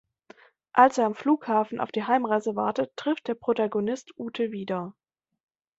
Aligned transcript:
Als 0.73 0.97
er 0.97 1.05
am 1.05 1.13
Flughafen 1.13 1.79
auf 1.79 1.91
die 1.91 2.05
Heimreise 2.05 2.55
wartet, 2.55 2.95
trifft 2.97 3.27
der 3.27 3.35
Protagonist 3.35 4.11
Ute 4.17 4.51
wieder. 4.51 4.95